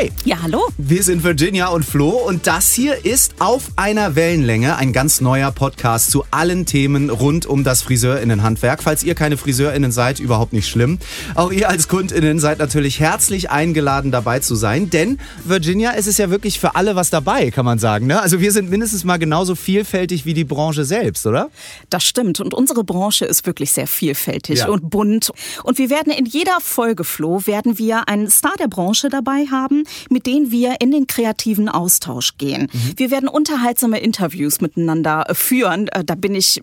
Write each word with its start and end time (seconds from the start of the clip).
Hi. 0.00 0.10
Ja, 0.24 0.38
hallo. 0.42 0.66
Wir 0.78 1.02
sind 1.02 1.24
Virginia 1.24 1.68
und 1.68 1.84
Flo 1.84 2.08
und 2.08 2.46
das 2.46 2.72
hier 2.72 3.04
ist 3.04 3.34
Auf 3.38 3.68
einer 3.76 4.16
Wellenlänge, 4.16 4.76
ein 4.76 4.94
ganz 4.94 5.20
neuer 5.20 5.50
Podcast 5.52 6.10
zu 6.10 6.24
allen 6.30 6.64
Themen 6.64 7.10
rund 7.10 7.44
um 7.44 7.64
das 7.64 7.82
Friseurinnenhandwerk. 7.82 8.82
Falls 8.82 9.04
ihr 9.04 9.14
keine 9.14 9.36
Friseurinnen 9.36 9.92
seid, 9.92 10.18
überhaupt 10.18 10.54
nicht 10.54 10.68
schlimm. 10.68 11.00
Auch 11.34 11.52
ihr 11.52 11.68
als 11.68 11.86
Kundinnen 11.88 12.38
seid 12.38 12.60
natürlich 12.60 12.98
herzlich 12.98 13.50
eingeladen 13.50 14.10
dabei 14.10 14.38
zu 14.38 14.54
sein, 14.54 14.88
denn 14.88 15.18
Virginia, 15.44 15.92
es 15.94 16.06
ist 16.06 16.18
ja 16.18 16.30
wirklich 16.30 16.58
für 16.60 16.76
alle 16.76 16.96
was 16.96 17.10
dabei, 17.10 17.50
kann 17.50 17.66
man 17.66 17.78
sagen. 17.78 18.06
Ne? 18.06 18.22
Also 18.22 18.40
wir 18.40 18.52
sind 18.52 18.70
mindestens 18.70 19.04
mal 19.04 19.18
genauso 19.18 19.54
vielfältig 19.54 20.24
wie 20.24 20.32
die 20.32 20.44
Branche 20.44 20.86
selbst, 20.86 21.26
oder? 21.26 21.50
Das 21.90 22.04
stimmt 22.04 22.40
und 22.40 22.54
unsere 22.54 22.84
Branche 22.84 23.26
ist 23.26 23.44
wirklich 23.44 23.72
sehr 23.72 23.86
vielfältig 23.86 24.60
Ja. 24.60 24.68
und 24.70 24.88
bunt. 24.88 25.30
Und 25.62 25.76
wir 25.76 25.90
werden 25.90 26.10
in 26.10 26.24
jeder 26.24 26.56
Folge, 26.62 27.04
Flo, 27.04 27.42
werden 27.44 27.76
wir 27.78 28.08
einen 28.08 28.30
Star 28.30 28.54
der 28.58 28.68
Branche 28.68 29.10
dabei 29.10 29.44
haben, 29.50 29.84
mit 30.08 30.26
denen 30.26 30.50
wir 30.50 30.76
in 30.80 30.90
den 30.90 31.06
kreativen 31.06 31.68
Austausch 31.68 32.38
gehen. 32.38 32.68
Mhm. 32.72 32.92
Wir 32.96 33.10
werden 33.10 33.28
unterhaltsame 33.28 34.00
Interviews 34.00 34.60
miteinander 34.60 35.24
äh, 35.28 35.34
führen. 35.34 35.88
Äh, 35.88 36.04
Da 36.04 36.14
bin 36.14 36.34
ich 36.34 36.62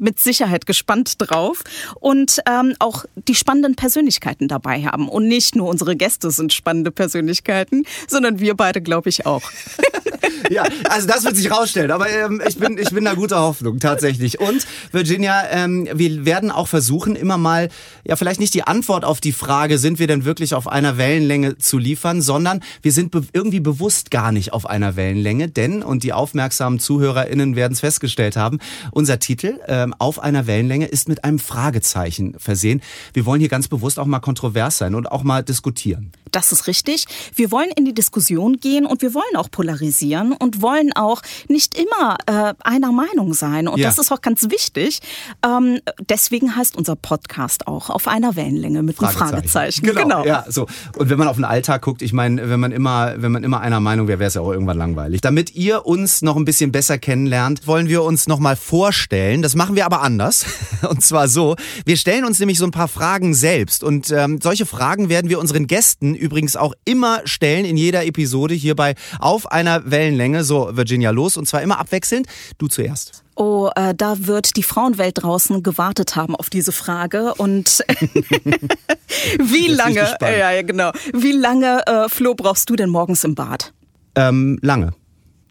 mit 0.00 0.18
Sicherheit 0.18 0.66
gespannt 0.66 1.14
drauf 1.18 1.62
und 2.00 2.40
ähm, 2.48 2.74
auch 2.78 3.04
die 3.28 3.34
spannenden 3.34 3.76
Persönlichkeiten 3.76 4.48
dabei 4.48 4.84
haben. 4.84 5.08
Und 5.08 5.28
nicht 5.28 5.54
nur 5.54 5.68
unsere 5.68 5.96
Gäste 5.96 6.30
sind 6.30 6.52
spannende 6.52 6.90
Persönlichkeiten, 6.90 7.84
sondern 8.08 8.40
wir 8.40 8.54
beide, 8.54 8.82
glaube 8.82 9.08
ich, 9.08 9.26
auch. 9.26 9.42
Ja, 10.50 10.64
also 10.88 11.06
das 11.06 11.24
wird 11.24 11.36
sich 11.36 11.50
rausstellen, 11.50 11.90
aber 11.90 12.08
ähm, 12.08 12.42
ich, 12.46 12.58
bin, 12.58 12.78
ich 12.78 12.90
bin 12.90 13.04
da 13.04 13.14
guter 13.14 13.40
Hoffnung 13.40 13.78
tatsächlich. 13.78 14.40
Und 14.40 14.66
Virginia, 14.92 15.44
ähm, 15.50 15.88
wir 15.92 16.24
werden 16.24 16.50
auch 16.50 16.68
versuchen, 16.68 17.16
immer 17.16 17.38
mal, 17.38 17.68
ja 18.04 18.16
vielleicht 18.16 18.40
nicht 18.40 18.54
die 18.54 18.64
Antwort 18.64 19.04
auf 19.04 19.20
die 19.20 19.32
Frage, 19.32 19.78
sind 19.78 19.98
wir 19.98 20.06
denn 20.06 20.24
wirklich 20.24 20.54
auf 20.54 20.68
einer 20.68 20.98
Wellenlänge 20.98 21.58
zu 21.58 21.78
liefern, 21.78 22.20
sondern 22.20 22.60
wir 22.82 22.92
sind 22.92 23.10
be 23.10 23.24
irgendwie 23.32 23.60
bewusst 23.60 24.10
gar 24.10 24.32
nicht 24.32 24.52
auf 24.52 24.66
einer 24.66 24.96
Wellenlänge, 24.96 25.48
denn, 25.48 25.82
und 25.82 26.02
die 26.02 26.12
aufmerksamen 26.12 26.78
ZuhörerInnen 26.78 27.56
werden 27.56 27.72
es 27.72 27.80
festgestellt 27.80 28.36
haben, 28.36 28.58
unser 28.90 29.18
Titel 29.18 29.58
ähm, 29.66 29.94
auf 29.98 30.18
einer 30.18 30.46
Wellenlänge 30.46 30.86
ist 30.86 31.08
mit 31.08 31.24
einem 31.24 31.38
Fragezeichen 31.38 32.36
versehen. 32.38 32.82
Wir 33.12 33.26
wollen 33.26 33.40
hier 33.40 33.48
ganz 33.48 33.68
bewusst 33.68 33.98
auch 33.98 34.06
mal 34.06 34.20
kontrovers 34.20 34.78
sein 34.78 34.94
und 34.94 35.10
auch 35.10 35.22
mal 35.22 35.42
diskutieren. 35.42 36.12
Das 36.34 36.52
ist 36.52 36.66
richtig. 36.66 37.06
Wir 37.34 37.50
wollen 37.50 37.70
in 37.76 37.84
die 37.84 37.94
Diskussion 37.94 38.56
gehen 38.58 38.86
und 38.86 39.02
wir 39.02 39.14
wollen 39.14 39.36
auch 39.36 39.50
polarisieren 39.50 40.32
und 40.32 40.60
wollen 40.62 40.92
auch 40.94 41.22
nicht 41.48 41.78
immer 41.78 42.16
äh, 42.26 42.54
einer 42.60 42.92
Meinung 42.92 43.34
sein. 43.34 43.68
Und 43.68 43.78
Ja. 43.78 43.88
das 43.88 43.98
ist 43.98 44.10
auch 44.12 44.20
ganz 44.20 44.50
wichtig. 44.50 45.00
Ähm, 45.46 45.78
deswegen 46.08 46.56
heißt 46.56 46.76
unser 46.76 46.96
Podcast 46.96 47.66
auch 47.66 47.90
auf 47.90 48.08
einer 48.08 48.36
Wellenlänge 48.36 48.82
mit 48.82 49.00
einem 49.00 49.10
Fragezeichen. 49.12 49.82
Genau, 49.86 50.24
Ja, 50.24 50.44
so. 50.48 50.66
Und 50.96 51.08
wenn 51.10 51.18
man 51.18 51.28
auf 51.28 51.36
den 51.36 51.44
Alltag 51.44 51.82
guckt, 51.82 52.02
ich 52.02 52.12
meine, 52.12 52.48
wenn 52.50 52.58
man 52.60 52.72
immer, 52.72 53.14
wenn 53.16 53.30
man 53.32 53.44
immer 53.44 53.60
einer 53.60 53.80
Meinung 53.80 54.08
wäre, 54.08 54.18
wäre 54.18 54.28
es 54.28 54.34
ja 54.34 54.40
auch 54.40 54.50
irgendwann 54.52 54.78
langweilig. 54.78 55.20
Damit 55.20 55.54
ihr 55.54 55.86
uns 55.86 56.22
noch 56.22 56.36
ein 56.36 56.44
bisschen 56.44 56.72
besser 56.72 56.98
kennenlernt, 56.98 57.66
wollen 57.66 57.88
wir 57.88 58.02
uns 58.02 58.26
noch 58.26 58.38
mal 58.40 58.56
vorstellen. 58.56 59.42
Das 59.42 59.54
machen 59.54 59.76
wir 59.76 59.86
aber 59.86 60.02
anders. 60.02 60.46
Und 60.88 61.02
zwar 61.02 61.28
so: 61.28 61.56
Wir 61.84 61.96
stellen 61.96 62.24
uns 62.24 62.38
nämlich 62.38 62.58
so 62.58 62.64
ein 62.64 62.70
paar 62.72 62.88
Fragen 62.88 63.34
selbst. 63.34 63.84
Und 63.84 64.10
ähm, 64.10 64.40
solche 64.42 64.66
Fragen 64.66 65.08
werden 65.08 65.30
wir 65.30 65.38
unseren 65.38 65.66
Gästen 65.66 66.14
übrigens 66.24 66.56
auch 66.56 66.72
immer 66.84 67.20
stellen 67.24 67.64
in 67.64 67.76
jeder 67.76 68.04
Episode 68.04 68.54
hierbei 68.54 68.94
auf 69.20 69.52
einer 69.52 69.90
Wellenlänge. 69.90 70.42
So, 70.42 70.70
Virginia, 70.72 71.10
los. 71.10 71.36
Und 71.36 71.46
zwar 71.46 71.62
immer 71.62 71.78
abwechselnd. 71.78 72.26
Du 72.58 72.66
zuerst. 72.66 73.22
Oh, 73.36 73.70
äh, 73.76 73.94
da 73.94 74.26
wird 74.26 74.56
die 74.56 74.62
Frauenwelt 74.62 75.22
draußen 75.22 75.62
gewartet 75.62 76.16
haben 76.16 76.34
auf 76.34 76.50
diese 76.50 76.72
Frage. 76.72 77.34
Und 77.34 77.84
wie 79.38 79.68
lange, 79.68 80.16
ja, 80.20 80.52
ja, 80.52 80.62
genau. 80.62 80.92
Wie 81.12 81.32
lange, 81.32 81.86
äh, 81.86 82.08
Flo, 82.08 82.34
brauchst 82.34 82.70
du 82.70 82.76
denn 82.76 82.90
morgens 82.90 83.24
im 83.24 83.34
Bad? 83.34 83.72
Ähm, 84.14 84.58
lange. 84.62 84.94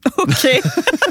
Okay, 0.18 0.62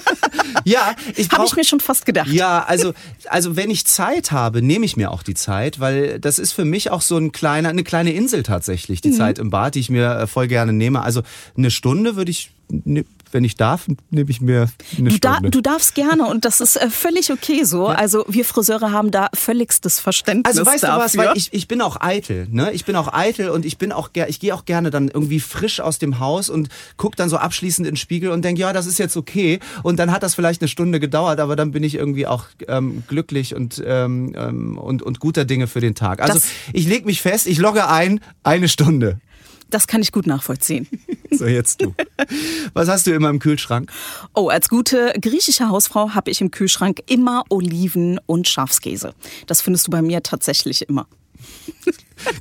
Ja, 0.64 0.94
ich 1.16 1.30
habe 1.30 1.44
ich 1.46 1.56
mir 1.56 1.64
schon 1.64 1.80
fast 1.80 2.06
gedacht. 2.06 2.28
Ja, 2.28 2.64
also, 2.64 2.92
also 3.28 3.56
wenn 3.56 3.70
ich 3.70 3.86
Zeit 3.86 4.32
habe, 4.32 4.62
nehme 4.62 4.84
ich 4.84 4.96
mir 4.96 5.10
auch 5.10 5.22
die 5.22 5.34
Zeit, 5.34 5.80
weil 5.80 6.18
das 6.20 6.38
ist 6.38 6.52
für 6.52 6.64
mich 6.64 6.90
auch 6.90 7.02
so 7.02 7.16
ein 7.16 7.32
kleiner, 7.32 7.68
eine 7.70 7.84
kleine 7.84 8.12
Insel 8.12 8.42
tatsächlich, 8.42 9.00
die 9.00 9.10
Zeit 9.12 9.38
im 9.38 9.50
Bad, 9.50 9.74
die 9.74 9.80
ich 9.80 9.90
mir 9.90 10.10
äh, 10.18 10.26
voll 10.26 10.46
gerne 10.48 10.72
nehme. 10.72 11.02
Also 11.02 11.22
eine 11.56 11.70
Stunde 11.70 12.16
würde 12.16 12.30
ich, 12.30 12.50
ne- 12.68 13.04
wenn 13.32 13.44
ich 13.44 13.56
darf, 13.56 13.86
nehme 14.10 14.30
ich 14.30 14.40
mir 14.40 14.68
eine 14.98 15.10
Du, 15.10 15.18
da, 15.18 15.32
Stunde. 15.34 15.50
du 15.50 15.60
darfst 15.60 15.94
gerne 15.94 16.26
und 16.26 16.44
das 16.44 16.60
ist 16.60 16.76
äh, 16.76 16.88
völlig 16.90 17.32
okay 17.32 17.64
so. 17.64 17.86
Also 17.86 18.24
wir 18.28 18.44
Friseure 18.44 18.92
haben 18.92 19.10
da 19.10 19.28
völligstes 19.34 19.98
Verständnis 20.00 20.56
also 20.58 20.70
weißt 20.70 20.84
dafür. 20.84 20.98
du 20.98 21.04
was, 21.04 21.16
weil 21.16 21.36
ich, 21.36 21.52
ich 21.52 21.68
bin 21.68 21.80
auch 21.80 21.96
eitel, 22.00 22.46
ne? 22.50 22.72
Ich 22.72 22.84
bin 22.84 22.96
auch 22.96 23.12
eitel 23.12 23.48
und 23.50 23.64
ich 23.64 23.78
bin 23.78 23.92
auch 23.92 24.10
ich 24.28 24.40
gehe 24.40 24.54
auch 24.54 24.64
gerne 24.64 24.90
dann 24.90 25.08
irgendwie 25.08 25.40
frisch 25.40 25.80
aus 25.80 25.98
dem 25.98 26.18
Haus 26.18 26.50
und 26.50 26.68
guck 26.96 27.16
dann 27.16 27.28
so 27.28 27.36
abschließend 27.38 27.86
in 27.86 27.92
den 27.94 27.96
Spiegel 27.96 28.30
und 28.30 28.44
denk, 28.44 28.58
ja, 28.58 28.72
das 28.72 28.86
ist 28.86 28.98
jetzt 28.98 29.16
okay. 29.16 29.58
Und 29.82 29.98
dann 29.98 30.10
hat 30.12 30.22
das 30.22 30.34
vielleicht 30.34 30.60
eine 30.60 30.68
Stunde 30.68 31.00
gedauert, 31.00 31.40
aber 31.40 31.56
dann 31.56 31.72
bin 31.72 31.82
ich 31.82 31.94
irgendwie 31.94 32.26
auch 32.26 32.44
ähm, 32.68 33.02
glücklich 33.08 33.54
und, 33.54 33.82
ähm, 33.86 34.34
ähm, 34.36 34.78
und, 34.78 35.02
und 35.02 35.20
guter 35.20 35.44
Dinge 35.44 35.66
für 35.66 35.80
den 35.80 35.94
Tag. 35.94 36.20
Also 36.20 36.34
Das- 36.34 36.46
ich 36.72 36.86
leg 36.86 37.06
mich 37.06 37.22
fest, 37.22 37.46
ich 37.46 37.58
logge 37.58 37.88
ein, 37.88 38.20
eine 38.42 38.68
Stunde. 38.68 39.18
Das 39.72 39.86
kann 39.86 40.02
ich 40.02 40.12
gut 40.12 40.26
nachvollziehen. 40.26 40.88
So, 41.34 41.46
jetzt 41.46 41.80
du. 41.80 41.94
Was 42.74 42.90
hast 42.90 43.06
du 43.06 43.14
immer 43.14 43.30
im 43.30 43.38
Kühlschrank? 43.38 43.90
Oh, 44.34 44.50
als 44.50 44.68
gute 44.68 45.14
griechische 45.18 45.70
Hausfrau 45.70 46.10
habe 46.10 46.30
ich 46.30 46.42
im 46.42 46.50
Kühlschrank 46.50 47.00
immer 47.06 47.44
Oliven 47.48 48.20
und 48.26 48.48
Schafskäse. 48.48 49.14
Das 49.46 49.62
findest 49.62 49.86
du 49.86 49.90
bei 49.92 50.02
mir 50.02 50.22
tatsächlich 50.22 50.86
immer. 50.90 51.06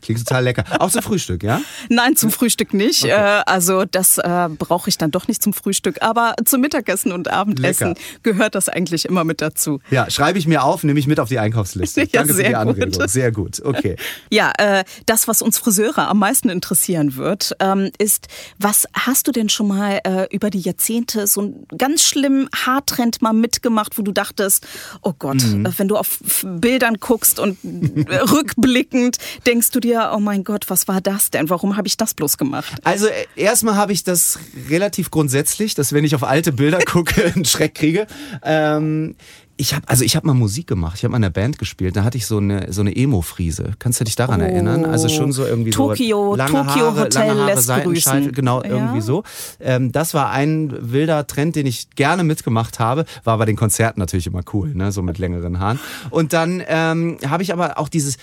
Klingt 0.02 0.20
total 0.28 0.44
lecker. 0.44 0.64
Auch 0.80 0.90
zum 0.92 1.02
Frühstück, 1.02 1.44
ja? 1.44 1.62
Nein, 1.90 2.16
zum 2.16 2.32
Frühstück 2.32 2.74
nicht. 2.74 3.06
Äh, 3.06 3.12
also 3.46 3.86
das 3.86 4.18
äh, 4.18 4.50
brauche 4.58 4.90
ich 4.90 4.98
dann 4.98 5.12
doch 5.12 5.28
nicht 5.28 5.42
zum 5.44 5.54
Frühstück. 5.54 6.02
Aber 6.02 6.36
zum 6.46 6.62
Mittagessen 6.62 7.12
und 7.12 7.28
Abendessen 7.30 7.90
Lecker. 7.90 8.02
gehört 8.24 8.56
das 8.56 8.70
eigentlich 8.70 9.06
immer 9.06 9.24
mit 9.24 9.42
dazu. 9.42 9.80
Ja, 9.90 10.10
schreibe 10.10 10.40
ich 10.40 10.48
mir 10.48 10.64
auf, 10.64 10.84
nehme 10.84 11.00
ich 11.00 11.08
mit 11.08 11.20
auf 11.20 11.30
die 11.30 11.40
Einkaufsliste. 11.40 12.02
Ja, 12.02 12.08
Danke 12.12 12.30
für 12.30 12.34
sehr 12.36 12.50
die 12.50 12.56
Anregung. 12.56 12.92
gut. 12.92 13.10
Sehr 13.10 13.32
gut. 13.32 13.62
Okay. 13.64 13.96
Ja, 14.30 14.52
äh, 14.58 14.84
das, 15.06 15.28
was 15.28 15.42
uns 15.42 15.58
Friseure 15.58 16.08
am 16.08 16.20
meisten 16.20 16.50
interessieren 16.50 17.16
wird, 17.16 17.54
ähm, 17.60 17.92
ist, 17.98 18.28
was 18.60 18.88
hast 18.94 19.28
du 19.28 19.32
denn 19.32 19.50
schon 19.50 19.68
mal 19.68 20.00
äh, 20.04 20.28
über 20.34 20.50
die 20.50 20.60
Jahrzehnte 20.62 21.28
so 21.28 21.42
einen 21.42 21.68
ganz 21.78 22.04
schlimmen 22.04 22.50
Haartrend 22.56 23.22
mal 23.22 23.34
mitgemacht, 23.34 23.98
wo 23.98 24.02
du 24.02 24.12
dachtest, 24.12 24.66
oh 25.02 25.14
Gott, 25.18 25.42
Mhm. 25.44 25.66
äh, 25.66 25.72
wenn 25.78 25.88
du 25.88 25.98
auf 25.98 26.20
Bildern 26.44 26.96
guckst 27.00 27.40
und 27.40 27.58
äh, 27.64 28.16
rückblickend 28.32 29.18
denkst 29.46 29.71
du 29.76 29.80
dir, 29.80 30.12
oh 30.16 30.20
mein 30.20 30.44
Gott, 30.44 30.70
was 30.70 30.88
war 30.88 31.02
das 31.02 31.32
denn? 31.32 31.50
Warum 31.50 31.78
habe 31.78 31.88
ich 31.88 31.98
das 31.98 32.14
bloß 32.14 32.38
gemacht? 32.38 32.74
Also 32.84 33.08
äh, 33.08 33.12
erstmal 33.36 33.76
habe 33.76 33.94
ich 33.94 34.04
das 34.04 34.40
relativ 34.70 35.12
grundsätzlich, 35.12 35.74
dass 35.76 35.94
wenn 35.94 36.04
ich 36.04 36.16
auf 36.16 36.24
alte 36.24 36.52
Bilder 36.52 36.80
gucke, 36.86 37.26
einen 37.34 37.46
Schreck 37.46 37.76
kriege. 37.76 38.08
Ähm, 38.44 39.16
ich 39.58 39.76
habe 39.76 39.88
also 39.88 40.04
ich 40.04 40.16
habe 40.16 40.26
mal 40.26 40.34
Musik 40.34 40.66
gemacht, 40.66 40.96
ich 40.98 41.04
habe 41.04 41.12
mal 41.12 41.18
in 41.18 41.24
einer 41.24 41.30
Band 41.32 41.60
gespielt, 41.60 41.96
da 41.96 42.04
hatte 42.04 42.18
ich 42.18 42.26
so 42.26 42.38
eine 42.38 42.72
so 42.74 42.82
eine 42.82 42.96
Emo-Friese. 42.96 43.74
Kannst 43.78 44.00
du 44.00 44.06
dich 44.06 44.16
daran 44.16 44.42
Oh. 44.42 44.44
erinnern? 44.46 44.86
Also 44.86 45.08
schon 45.08 45.32
so 45.32 45.46
irgendwie 45.46 45.70
Tokio- 45.70 46.32
so 46.32 46.36
lange 46.36 46.52
Tokio 46.52 46.86
Haare, 46.88 47.02
Hotel 47.02 47.28
lange 47.28 47.42
Haare, 47.42 47.62
Seitenscheitel, 47.62 48.32
genau 48.32 48.64
Ja. 48.64 48.70
irgendwie 48.70 49.02
so. 49.02 49.24
Ähm, 49.60 49.92
das 49.92 50.16
war 50.16 50.32
ein 50.32 50.74
wilder 50.92 51.28
Trend, 51.28 51.56
den 51.56 51.68
ich 51.68 51.92
gerne 51.92 52.24
mitgemacht 52.24 52.80
habe, 52.80 53.06
war 53.24 53.38
bei 53.38 53.46
den 53.46 53.56
Konzerten 53.56 54.00
natürlich 54.00 54.26
immer 54.26 54.42
cool, 54.54 54.74
ne, 54.74 54.92
so 54.92 55.04
mit 55.04 55.20
längeren 55.20 55.60
Haaren. 55.60 55.80
Und 56.10 56.34
dann 56.34 56.64
ähm, 56.68 57.18
habe 57.28 57.44
ich 57.44 57.54
aber 57.54 57.78
auch 57.78 57.90
dieses 57.90 58.18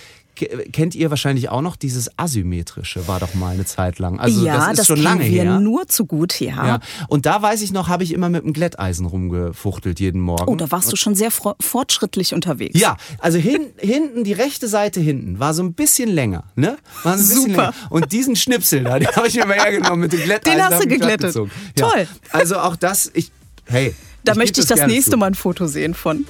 Kennt 0.71 0.95
ihr 0.95 1.09
wahrscheinlich 1.09 1.49
auch 1.49 1.61
noch 1.61 1.75
dieses 1.75 2.17
asymmetrische 2.17 3.07
war 3.07 3.19
doch 3.19 3.33
mal 3.33 3.53
eine 3.53 3.65
Zeit 3.65 3.99
lang. 3.99 4.19
Also 4.19 4.45
ja, 4.45 4.69
das 4.69 4.79
ist 4.79 4.87
schon 4.87 4.95
kennen 4.95 5.03
lange 5.03 5.25
wir 5.25 5.43
her. 5.43 5.59
nur 5.59 5.87
zu 5.87 6.05
gut, 6.05 6.39
ja. 6.39 6.67
Ja, 6.67 6.79
und 7.07 7.25
da 7.25 7.41
weiß 7.41 7.61
ich 7.61 7.71
noch, 7.71 7.87
habe 7.87 8.03
ich 8.03 8.13
immer 8.13 8.29
mit 8.29 8.43
dem 8.43 8.53
Glätteisen 8.53 9.05
rumgefuchtelt 9.05 9.99
jeden 9.99 10.21
Morgen. 10.21 10.47
Oh, 10.51 10.55
da 10.55 10.71
warst 10.71 10.91
du 10.91 10.95
schon 10.95 11.15
sehr 11.15 11.31
fortschrittlich 11.31 12.33
unterwegs. 12.33 12.79
Ja, 12.79 12.97
also 13.19 13.37
hin, 13.37 13.67
hinten, 13.77 14.23
die 14.23 14.33
rechte 14.33 14.67
Seite 14.67 14.99
hinten 14.99 15.39
war 15.39 15.53
so 15.53 15.63
ein 15.63 15.73
bisschen 15.73 16.09
länger, 16.09 16.43
ne? 16.55 16.77
War 17.03 17.17
so 17.17 17.23
ein 17.23 17.27
bisschen 17.27 17.51
Super. 17.51 17.61
länger. 17.61 17.73
Und 17.89 18.11
diesen 18.11 18.35
Schnipsel 18.35 18.83
da, 18.83 18.99
den 18.99 19.07
habe 19.09 19.27
ich 19.27 19.35
mir 19.35 19.45
mal 19.45 19.57
hergenommen 19.57 20.01
mit 20.01 20.13
dem 20.13 20.21
Glätteisen. 20.21 20.57
Den 20.57 20.65
hast 20.65 20.83
du 20.83 20.87
geglättet. 20.87 21.35
Ja. 21.35 21.45
Toll. 21.75 22.07
Also 22.31 22.59
auch 22.59 22.75
das, 22.75 23.11
ich, 23.13 23.31
hey. 23.65 23.93
Da 24.23 24.33
ich 24.33 24.37
möchte 24.37 24.61
ich 24.61 24.67
das 24.67 24.85
nächste 24.85 25.11
zu. 25.11 25.17
Mal 25.17 25.27
ein 25.27 25.35
Foto 25.35 25.67
sehen 25.67 25.93
von. 25.93 26.25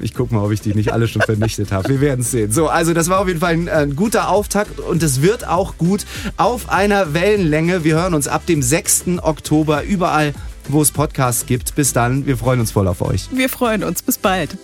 Ich 0.00 0.14
guck 0.14 0.32
mal, 0.32 0.44
ob 0.44 0.52
ich 0.52 0.60
die 0.60 0.74
nicht 0.74 0.92
alle 0.92 1.08
schon 1.08 1.22
vernichtet 1.22 1.72
habe. 1.72 1.88
Wir 1.88 2.00
werden 2.00 2.20
es 2.20 2.30
sehen. 2.30 2.52
So, 2.52 2.68
also 2.68 2.92
das 2.94 3.08
war 3.08 3.20
auf 3.20 3.28
jeden 3.28 3.40
Fall 3.40 3.52
ein, 3.54 3.68
ein 3.68 3.96
guter 3.96 4.28
Auftakt 4.28 4.80
und 4.80 5.02
es 5.02 5.22
wird 5.22 5.46
auch 5.46 5.78
gut 5.78 6.04
auf 6.36 6.68
einer 6.68 7.14
Wellenlänge. 7.14 7.84
Wir 7.84 7.94
hören 7.96 8.14
uns 8.14 8.28
ab 8.28 8.46
dem 8.46 8.62
6. 8.62 9.04
Oktober 9.22 9.82
überall, 9.84 10.34
wo 10.68 10.82
es 10.82 10.92
Podcasts 10.92 11.46
gibt. 11.46 11.74
Bis 11.74 11.92
dann, 11.92 12.26
wir 12.26 12.36
freuen 12.36 12.60
uns 12.60 12.70
voll 12.70 12.88
auf 12.88 13.00
euch. 13.02 13.28
Wir 13.32 13.48
freuen 13.48 13.82
uns. 13.84 14.02
Bis 14.02 14.18
bald. 14.18 14.56